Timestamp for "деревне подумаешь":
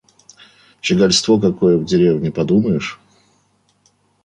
1.85-2.99